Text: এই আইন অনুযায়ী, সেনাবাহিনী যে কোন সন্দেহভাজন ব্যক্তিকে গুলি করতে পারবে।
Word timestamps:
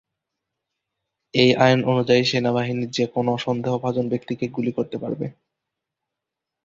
এই 1.33 1.49
আইন 1.57 1.79
অনুযায়ী, 1.83 2.23
সেনাবাহিনী 2.25 2.85
যে 2.91 3.05
কোন 3.07 3.27
সন্দেহভাজন 3.37 4.05
ব্যক্তিকে 4.09 4.45
গুলি 4.47 4.71
করতে 4.71 4.97
পারবে। 4.97 5.25